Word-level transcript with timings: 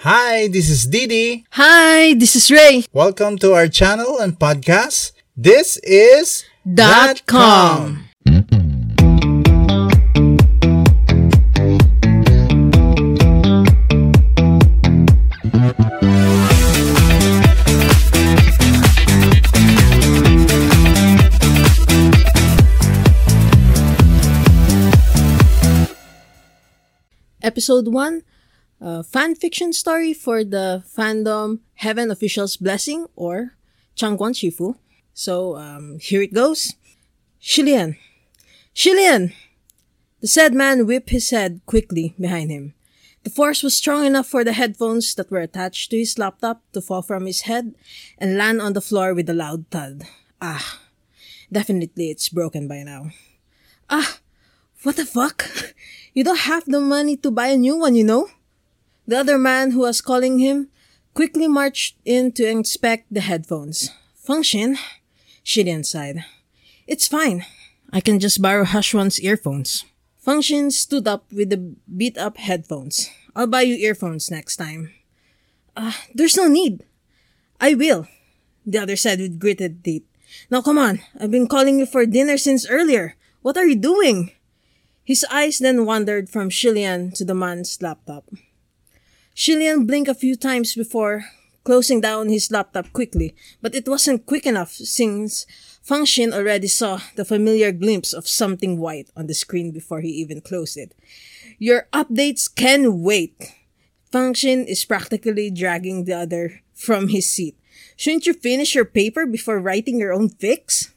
Hi, 0.00 0.48
this 0.48 0.70
is 0.70 0.86
Didi. 0.86 1.44
Hi, 1.50 2.14
this 2.14 2.34
is 2.34 2.50
Ray. 2.50 2.84
Welcome 2.90 3.36
to 3.44 3.52
our 3.52 3.68
channel 3.68 4.16
and 4.16 4.32
podcast. 4.32 5.12
This 5.36 5.76
is 5.84 6.42
Dot 6.64 7.20
com. 7.26 8.08
Episode 27.42 27.88
1 27.92 28.22
a 28.80 29.02
fan 29.02 29.34
fiction 29.34 29.72
story 29.72 30.14
for 30.14 30.42
the 30.42 30.82
fandom 30.88 31.60
Heaven 31.74 32.10
Official's 32.10 32.56
Blessing 32.56 33.06
or 33.14 33.54
Changguan 33.96 34.32
Shifu. 34.32 34.76
So, 35.12 35.56
um, 35.56 35.98
here 36.00 36.22
it 36.22 36.32
goes. 36.32 36.74
Xie 37.42 37.64
Lian. 37.64 37.96
Shilian! 38.74 39.34
The 40.20 40.28
said 40.28 40.54
man 40.54 40.86
whipped 40.86 41.10
his 41.10 41.30
head 41.30 41.60
quickly 41.66 42.14
behind 42.18 42.50
him. 42.50 42.74
The 43.24 43.30
force 43.30 43.62
was 43.62 43.76
strong 43.76 44.06
enough 44.06 44.26
for 44.26 44.44
the 44.44 44.54
headphones 44.54 45.14
that 45.14 45.30
were 45.30 45.40
attached 45.40 45.90
to 45.90 45.98
his 45.98 46.18
laptop 46.18 46.62
to 46.72 46.80
fall 46.80 47.02
from 47.02 47.26
his 47.26 47.42
head 47.42 47.74
and 48.16 48.38
land 48.38 48.62
on 48.62 48.72
the 48.72 48.80
floor 48.80 49.12
with 49.12 49.28
a 49.28 49.34
loud 49.34 49.66
thud. 49.70 50.04
Ah, 50.40 50.80
definitely 51.52 52.10
it's 52.10 52.28
broken 52.28 52.68
by 52.68 52.82
now. 52.82 53.10
Ah, 53.90 54.18
what 54.82 54.96
the 54.96 55.06
fuck? 55.06 55.44
You 56.12 56.24
don't 56.24 56.50
have 56.50 56.64
the 56.66 56.80
money 56.80 57.16
to 57.18 57.30
buy 57.30 57.54
a 57.54 57.56
new 57.56 57.78
one, 57.78 57.94
you 57.94 58.02
know? 58.02 58.26
The 59.10 59.18
other 59.18 59.38
man 59.42 59.72
who 59.72 59.80
was 59.80 60.00
calling 60.00 60.38
him 60.38 60.70
quickly 61.14 61.48
marched 61.48 61.98
in 62.04 62.30
to 62.38 62.46
inspect 62.46 63.10
the 63.10 63.18
headphones. 63.18 63.90
Function? 64.14 64.78
Xie 65.44 65.66
Lian 65.66 65.82
sighed. 65.82 66.22
It's 66.86 67.08
fine. 67.08 67.44
I 67.90 67.98
can 67.98 68.20
just 68.20 68.40
borrow 68.40 68.62
He 68.62 68.78
Xuan's 68.78 69.18
earphones. 69.18 69.84
Feng 70.22 70.46
Xin 70.46 70.70
stood 70.70 71.08
up 71.08 71.26
with 71.34 71.50
the 71.50 71.74
beat 71.90 72.16
up 72.18 72.38
headphones. 72.38 73.10
I'll 73.34 73.50
buy 73.50 73.62
you 73.62 73.74
earphones 73.74 74.30
next 74.30 74.62
time. 74.62 74.94
Uh, 75.74 75.98
there's 76.14 76.36
no 76.36 76.46
need. 76.46 76.86
I 77.58 77.74
will, 77.74 78.06
the 78.64 78.78
other 78.78 78.94
said 78.94 79.18
with 79.18 79.40
gritted 79.40 79.82
teeth. 79.82 80.06
Now 80.54 80.62
come 80.62 80.78
on, 80.78 81.02
I've 81.18 81.34
been 81.34 81.50
calling 81.50 81.80
you 81.80 81.86
for 81.86 82.06
dinner 82.06 82.38
since 82.38 82.62
earlier. 82.70 83.18
What 83.42 83.58
are 83.58 83.66
you 83.66 83.74
doing? 83.74 84.30
His 85.02 85.26
eyes 85.32 85.58
then 85.58 85.82
wandered 85.84 86.30
from 86.30 86.50
Xie 86.50 86.70
Lian 86.70 87.10
to 87.18 87.24
the 87.24 87.34
man's 87.34 87.82
laptop. 87.82 88.30
Xie 89.40 89.56
Lian 89.56 89.86
blinked 89.86 90.10
a 90.10 90.14
few 90.14 90.36
times 90.36 90.74
before 90.74 91.24
closing 91.64 92.02
down 92.02 92.28
his 92.28 92.50
laptop 92.50 92.92
quickly, 92.92 93.34
but 93.62 93.74
it 93.74 93.88
wasn't 93.88 94.26
quick 94.26 94.44
enough 94.44 94.70
since 94.70 95.46
Feng 95.80 96.04
Xin 96.04 96.34
already 96.34 96.68
saw 96.68 97.00
the 97.16 97.24
familiar 97.24 97.72
glimpse 97.72 98.12
of 98.12 98.28
something 98.28 98.78
white 98.78 99.08
on 99.16 99.28
the 99.28 99.32
screen 99.32 99.70
before 99.70 100.02
he 100.02 100.10
even 100.10 100.42
closed 100.42 100.76
it. 100.76 100.94
Your 101.58 101.88
updates 101.90 102.54
can 102.54 103.00
wait. 103.00 103.54
Feng 104.12 104.34
Xin 104.34 104.66
is 104.66 104.84
practically 104.84 105.50
dragging 105.50 106.04
the 106.04 106.18
other 106.18 106.60
from 106.74 107.08
his 107.08 107.26
seat. 107.26 107.56
Shouldn't 107.96 108.26
you 108.26 108.34
finish 108.34 108.74
your 108.74 108.84
paper 108.84 109.24
before 109.24 109.58
writing 109.58 109.98
your 109.98 110.12
own 110.12 110.28
fix? 110.28 110.92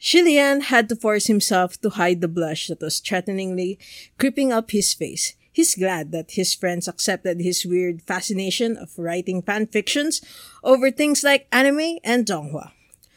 Xie 0.00 0.24
Lian 0.24 0.62
had 0.62 0.88
to 0.88 0.96
force 0.96 1.28
himself 1.28 1.80
to 1.82 1.90
hide 1.90 2.22
the 2.22 2.26
blush 2.26 2.66
that 2.66 2.80
was 2.80 2.98
threateningly 2.98 3.78
creeping 4.18 4.50
up 4.50 4.72
his 4.72 4.92
face. 4.92 5.36
He's 5.52 5.74
glad 5.74 6.12
that 6.12 6.32
his 6.32 6.54
friends 6.54 6.86
accepted 6.86 7.40
his 7.40 7.66
weird 7.66 8.02
fascination 8.02 8.76
of 8.76 8.98
writing 8.98 9.42
fan 9.42 9.66
fictions 9.66 10.20
over 10.62 10.90
things 10.90 11.22
like 11.24 11.48
anime 11.50 11.98
and 12.04 12.24
donghua. 12.24 12.72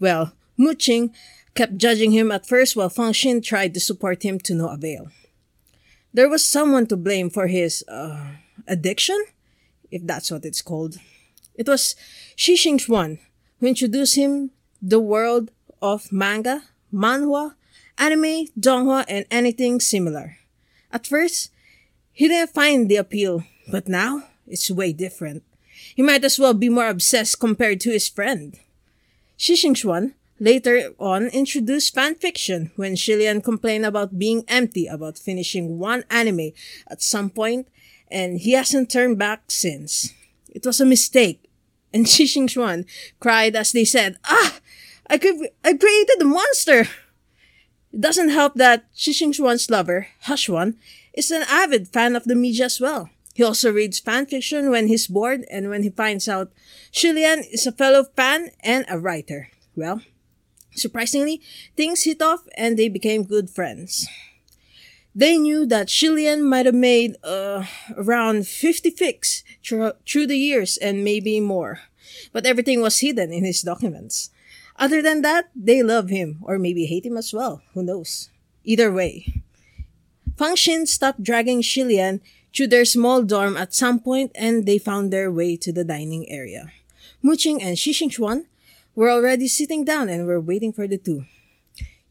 Well, 0.00 0.32
Muqing 0.58 1.12
kept 1.54 1.76
judging 1.76 2.12
him 2.12 2.32
at 2.32 2.46
first 2.46 2.76
while 2.76 2.88
Fang 2.88 3.12
Xin 3.12 3.42
tried 3.42 3.74
to 3.74 3.80
support 3.80 4.22
him 4.22 4.38
to 4.40 4.54
no 4.54 4.68
avail. 4.68 5.08
There 6.12 6.28
was 6.28 6.44
someone 6.44 6.86
to 6.88 6.96
blame 6.96 7.28
for 7.28 7.48
his, 7.48 7.84
uh, 7.88 8.36
addiction? 8.66 9.22
If 9.90 10.06
that's 10.06 10.30
what 10.30 10.44
it's 10.44 10.62
called. 10.62 10.96
It 11.54 11.68
was 11.68 11.94
Shi 12.36 12.56
Qingxuan 12.56 13.18
who 13.60 13.66
introduced 13.66 14.16
him 14.16 14.50
the 14.82 15.00
world 15.00 15.50
of 15.80 16.10
manga, 16.12 16.64
manhwa, 16.92 17.54
anime, 17.98 18.48
donghua, 18.58 19.04
and 19.08 19.24
anything 19.30 19.80
similar. 19.80 20.38
At 20.92 21.06
first, 21.06 21.50
he 22.14 22.28
didn't 22.28 22.54
find 22.54 22.88
the 22.88 22.96
appeal, 22.96 23.42
but 23.70 23.88
now 23.88 24.22
it's 24.46 24.70
way 24.70 24.92
different. 24.92 25.42
He 25.94 26.02
might 26.02 26.24
as 26.24 26.38
well 26.38 26.54
be 26.54 26.68
more 26.68 26.88
obsessed 26.88 27.40
compared 27.40 27.80
to 27.80 27.90
his 27.90 28.08
friend. 28.08 28.58
Shi 29.36 29.54
Qingxuan 29.54 30.14
later 30.38 30.94
on 30.98 31.26
introduced 31.26 31.94
fanfiction 31.94 32.70
when 32.76 32.94
Xie 32.94 33.18
Lian 33.18 33.42
complained 33.42 33.84
about 33.84 34.18
being 34.18 34.44
empty 34.46 34.86
about 34.86 35.18
finishing 35.18 35.78
one 35.78 36.04
anime 36.08 36.50
at 36.88 37.02
some 37.02 37.30
point, 37.30 37.66
and 38.08 38.38
he 38.38 38.52
hasn't 38.52 38.90
turned 38.90 39.18
back 39.18 39.50
since. 39.50 40.14
It 40.48 40.64
was 40.64 40.80
a 40.80 40.86
mistake, 40.86 41.50
and 41.92 42.08
Shi 42.08 42.26
Qingxuan 42.26 42.86
cried 43.18 43.56
as 43.56 43.72
they 43.72 43.84
said, 43.84 44.18
Ah! 44.24 44.60
I, 45.10 45.18
cre- 45.18 45.52
I 45.64 45.74
created 45.74 46.22
a 46.22 46.24
monster! 46.24 46.86
It 47.94 48.00
doesn't 48.00 48.30
help 48.30 48.54
that 48.54 48.86
Shi 48.92 49.12
Qingxuan's 49.12 49.70
lover, 49.70 50.08
He 50.26 50.32
Xuan, 50.32 50.74
is 51.12 51.30
an 51.30 51.44
avid 51.48 51.86
fan 51.86 52.16
of 52.16 52.24
the 52.24 52.34
media 52.34 52.64
as 52.64 52.80
well. 52.80 53.08
He 53.34 53.44
also 53.44 53.70
reads 53.70 54.00
fanfiction 54.00 54.68
when 54.68 54.88
he's 54.88 55.06
bored 55.06 55.44
and 55.48 55.70
when 55.70 55.84
he 55.84 55.90
finds 55.90 56.28
out 56.28 56.50
Xie 56.92 57.14
Lian 57.14 57.44
is 57.52 57.68
a 57.68 57.72
fellow 57.72 58.02
fan 58.02 58.50
and 58.64 58.84
a 58.88 58.98
writer. 58.98 59.50
Well, 59.76 60.02
surprisingly, 60.74 61.40
things 61.76 62.02
hit 62.02 62.20
off 62.20 62.48
and 62.56 62.76
they 62.76 62.88
became 62.88 63.22
good 63.22 63.48
friends. 63.48 64.08
They 65.14 65.38
knew 65.38 65.64
that 65.66 65.86
Xie 65.86 66.12
Lian 66.12 66.42
might 66.42 66.66
have 66.66 66.74
made 66.74 67.14
uh, 67.22 67.64
around 67.96 68.48
50 68.48 68.90
fics 68.90 69.44
through 69.62 70.26
the 70.26 70.36
years 70.36 70.78
and 70.78 71.04
maybe 71.04 71.38
more, 71.38 71.78
but 72.32 72.44
everything 72.44 72.80
was 72.80 72.98
hidden 72.98 73.32
in 73.32 73.44
his 73.44 73.62
documents. 73.62 74.30
Other 74.76 75.00
than 75.00 75.22
that, 75.22 75.50
they 75.54 75.82
love 75.82 76.08
him 76.08 76.38
or 76.42 76.58
maybe 76.58 76.86
hate 76.86 77.06
him 77.06 77.16
as 77.16 77.32
well. 77.32 77.62
Who 77.74 77.82
knows? 77.82 78.30
Either 78.64 78.92
way. 78.92 79.42
Feng 80.36 80.56
Xin 80.56 80.88
stopped 80.88 81.22
dragging 81.22 81.62
Xie 81.62 81.86
Lian 81.86 82.20
to 82.54 82.66
their 82.66 82.84
small 82.84 83.22
dorm 83.22 83.56
at 83.56 83.74
some 83.74 84.00
point 84.00 84.32
and 84.34 84.66
they 84.66 84.78
found 84.78 85.12
their 85.12 85.30
way 85.30 85.56
to 85.56 85.72
the 85.72 85.84
dining 85.84 86.28
area. 86.28 86.72
Muqing 87.22 87.62
and 87.62 87.78
Shi 87.78 87.92
Qingxuan 87.92 88.46
were 88.94 89.10
already 89.10 89.48
sitting 89.48 89.84
down 89.84 90.08
and 90.08 90.26
were 90.26 90.40
waiting 90.40 90.72
for 90.72 90.86
the 90.86 90.98
two. 90.98 91.24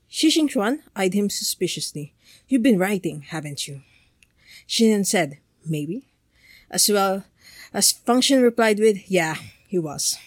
Shi 0.08 0.30
Qingxuan 0.30 0.80
eyed 0.96 1.14
him 1.14 1.30
suspiciously. 1.30 2.14
You've 2.48 2.64
been 2.64 2.80
writing, 2.80 3.22
haven't 3.22 3.68
you? 3.68 3.82
Xie 4.68 4.88
Lian 4.88 5.06
said, 5.06 5.40
maybe. 5.66 6.08
As 6.72 6.90
well 6.90 7.26
as 7.74 7.92
Feng 7.92 8.22
Xin 8.22 8.42
replied 8.42 8.80
with, 8.80 9.10
yeah, 9.12 9.36
he 9.68 9.80
was. 9.80 10.18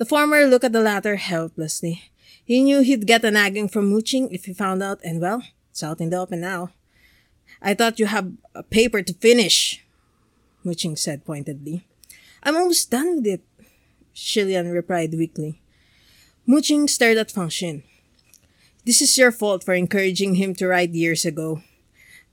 The 0.00 0.06
former 0.06 0.46
looked 0.46 0.64
at 0.64 0.72
the 0.72 0.80
latter 0.80 1.16
helplessly. 1.16 2.08
He 2.42 2.64
knew 2.64 2.80
he'd 2.80 3.06
get 3.06 3.22
a 3.22 3.30
nagging 3.30 3.68
from 3.68 3.92
Muqing 3.92 4.32
if 4.32 4.46
he 4.46 4.54
found 4.54 4.82
out, 4.82 4.98
and 5.04 5.20
well, 5.20 5.44
it's 5.68 5.82
out 5.82 6.00
in 6.00 6.08
the 6.08 6.16
open 6.16 6.40
now. 6.40 6.72
I 7.60 7.74
thought 7.74 7.98
you 8.00 8.06
had 8.06 8.38
a 8.54 8.62
paper 8.62 9.02
to 9.02 9.12
finish, 9.12 9.84
Muqing 10.64 10.96
said 10.96 11.26
pointedly. 11.26 11.84
I'm 12.42 12.56
almost 12.56 12.90
done 12.90 13.16
with 13.16 13.26
it, 13.26 13.42
Xie 14.16 14.46
Lian 14.46 14.72
replied 14.72 15.12
weakly. 15.12 15.60
Muqing 16.48 16.88
stared 16.88 17.18
at 17.18 17.30
Feng 17.30 17.52
Xin. 17.52 17.82
This 18.86 19.02
is 19.02 19.18
your 19.18 19.30
fault 19.30 19.64
for 19.64 19.74
encouraging 19.74 20.36
him 20.36 20.54
to 20.54 20.66
write 20.66 20.96
years 20.96 21.26
ago. 21.26 21.60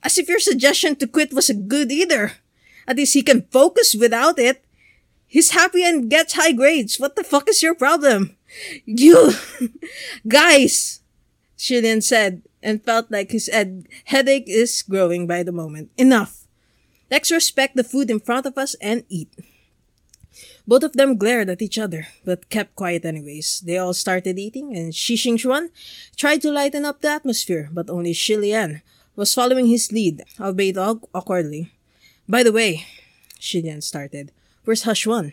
As 0.03 0.17
if 0.17 0.29
your 0.29 0.39
suggestion 0.39 0.95
to 0.95 1.05
quit 1.05 1.33
was 1.33 1.49
a 1.49 1.53
good 1.53 1.91
either. 1.91 2.31
At 2.87 2.95
least 2.95 3.13
he 3.13 3.23
can 3.23 3.41
focus 3.51 3.93
without 3.93 4.39
it. 4.39 4.63
He's 5.27 5.51
happy 5.51 5.83
and 5.83 6.09
gets 6.09 6.33
high 6.33 6.53
grades. 6.53 6.99
What 6.99 7.15
the 7.15 7.23
fuck 7.23 7.49
is 7.49 7.61
your 7.61 7.75
problem? 7.75 8.37
You 8.85 9.33
guys, 10.27 11.01
Xie 11.57 11.81
Lian 11.81 12.01
said, 12.01 12.43
and 12.63 12.83
felt 12.83 13.11
like 13.11 13.31
his 13.31 13.49
ed- 13.51 13.87
headache 14.05 14.47
is 14.47 14.81
growing 14.83 15.27
by 15.27 15.43
the 15.43 15.51
moment. 15.51 15.91
Enough. 15.97 16.47
Let's 17.11 17.31
respect 17.31 17.75
the 17.75 17.83
food 17.83 18.09
in 18.09 18.19
front 18.19 18.45
of 18.45 18.57
us 18.57 18.75
and 18.81 19.03
eat. 19.09 19.29
Both 20.67 20.83
of 20.83 20.93
them 20.93 21.17
glared 21.17 21.49
at 21.49 21.61
each 21.61 21.77
other, 21.77 22.07
but 22.25 22.49
kept 22.49 22.75
quiet 22.75 23.05
anyways. 23.05 23.61
They 23.65 23.77
all 23.77 23.93
started 23.93 24.37
eating, 24.37 24.75
and 24.75 24.93
Shi 24.93 25.15
Qingxuan 25.15 25.69
tried 26.17 26.41
to 26.41 26.51
lighten 26.51 26.83
up 26.83 26.99
the 27.01 27.07
atmosphere, 27.09 27.69
but 27.71 27.89
only 27.89 28.11
Xie 28.13 28.37
Lian 28.39 28.81
was 29.15 29.33
following 29.33 29.67
his 29.67 29.91
lead, 29.91 30.23
albeit 30.39 30.77
aw- 30.77 30.99
awkwardly. 31.15 31.71
By 32.27 32.43
the 32.43 32.51
way, 32.51 32.85
Xie 33.39 33.63
Lian 33.63 33.81
started, 33.81 34.33
where's 34.67 34.83
He 34.83 34.91
Xuan? 34.91 35.31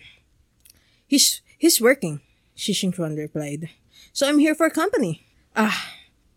He's, 1.08 1.42
he's 1.58 1.81
working, 1.81 2.20
Shi 2.54 2.72
Qingxuan 2.72 3.19
replied. 3.19 3.69
So 4.12 4.28
I'm 4.28 4.38
here 4.38 4.54
for 4.54 4.70
company. 4.70 5.26
Ah, 5.56 5.90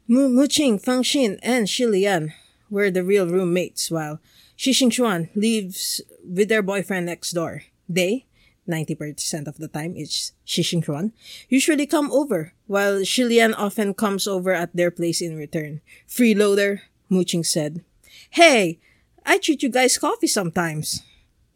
Mu 0.07 0.27
Muqing, 0.29 0.83
Fangxin, 0.83 1.38
and 1.44 1.67
Xie 1.67 1.88
Lian 1.88 2.33
were 2.71 2.89
the 2.89 3.03
real 3.03 3.27
roommates, 3.27 3.91
while 3.91 4.19
Shi 4.55 4.71
Xuan 4.71 5.29
lives 5.35 6.01
with 6.25 6.49
their 6.49 6.63
boyfriend 6.63 7.05
next 7.05 7.33
door. 7.33 7.61
They, 7.88 8.25
90% 8.67 9.47
of 9.47 9.57
the 9.57 9.67
time, 9.67 9.94
it's 9.95 10.33
Shi 10.44 10.63
Xuan, 10.63 11.11
usually 11.49 11.85
come 11.85 12.11
over, 12.11 12.53
while 12.65 13.01
Xie 13.01 13.29
Lian 13.29 13.53
often 13.53 13.94
comes 13.94 14.25
over 14.25 14.53
at 14.53 14.75
their 14.75 14.89
place 14.89 15.21
in 15.21 15.38
return. 15.38 15.81
Freeloader, 16.09 16.79
Muqing 17.11 17.45
said, 17.45 17.83
Hey, 18.31 18.79
I 19.23 19.38
treat 19.38 19.61
you 19.61 19.69
guys 19.69 19.99
coffee 19.99 20.25
sometimes. 20.25 21.03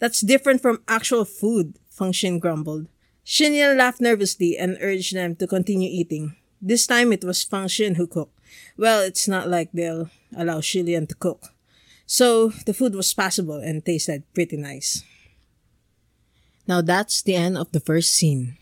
That's 0.01 0.25
different 0.25 0.65
from 0.65 0.81
actual 0.87 1.25
food, 1.25 1.77
Feng 1.93 2.11
Xin 2.11 2.41
grumbled. 2.41 2.89
Xinyan 3.23 3.77
laughed 3.77 4.01
nervously 4.01 4.57
and 4.57 4.81
urged 4.81 5.13
them 5.13 5.37
to 5.37 5.45
continue 5.45 5.93
eating. 5.93 6.35
This 6.59 6.87
time 6.89 7.13
it 7.13 7.23
was 7.23 7.45
Feng 7.45 7.69
Xin 7.69 7.97
who 7.97 8.07
cooked. 8.07 8.33
Well, 8.75 9.05
it's 9.05 9.27
not 9.27 9.47
like 9.47 9.69
they'll 9.71 10.09
allow 10.35 10.57
Xie 10.57 10.83
Lian 10.83 11.05
to 11.05 11.13
cook. 11.13 11.53
So 12.07 12.49
the 12.65 12.73
food 12.73 12.95
was 12.95 13.13
passable 13.13 13.61
and 13.61 13.85
tasted 13.85 14.25
pretty 14.33 14.57
nice. 14.57 15.05
Now 16.67 16.81
that's 16.81 17.21
the 17.21 17.35
end 17.35 17.55
of 17.55 17.71
the 17.71 17.79
first 17.79 18.09
scene. 18.11 18.57